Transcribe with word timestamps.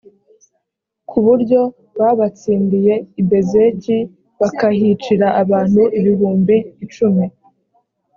ku 1.09 1.17
buryo 1.25 1.61
babatsindiye 1.99 2.95
i 3.21 3.23
bezeki 3.29 3.97
bakahicira 4.39 5.27
abantu 5.41 5.81
ibihumbi 5.99 6.55
icumi 6.85 7.25